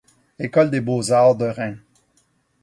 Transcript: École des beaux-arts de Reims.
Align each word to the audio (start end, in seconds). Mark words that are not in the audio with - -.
École 0.39 0.71
des 0.71 0.81
beaux-arts 0.81 1.35
de 1.35 1.45
Reims. 1.45 1.77